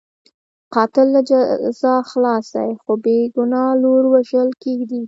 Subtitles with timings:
[0.73, 4.99] قاتل له جزا خلاص دی، خو بې ګناه لور وژل کېږي.